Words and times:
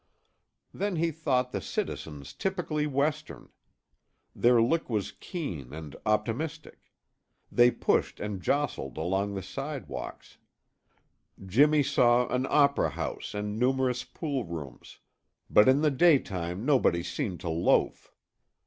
Then 0.73 0.95
he 0.95 1.11
thought 1.11 1.51
the 1.51 1.61
citizens 1.61 2.33
typically 2.33 2.87
Western. 2.87 3.49
Their 4.35 4.59
look 4.59 4.89
was 4.89 5.11
keen 5.11 5.73
and 5.73 5.95
optimistic; 6.07 6.91
they 7.51 7.69
pushed 7.69 8.19
and 8.19 8.41
jostled 8.41 8.97
along 8.97 9.35
the 9.35 9.43
sidewalks. 9.43 10.39
Jimmy 11.45 11.83
saw 11.83 12.27
an 12.29 12.47
opera 12.49 12.89
house 12.89 13.35
and 13.35 13.59
numerous 13.59 14.03
pool 14.03 14.43
rooms, 14.43 14.97
but 15.51 15.69
in 15.69 15.81
the 15.81 15.91
daytime 15.91 16.65
nobody 16.65 17.03
seemed 17.03 17.39
to 17.41 17.49
loaf. 17.51 18.11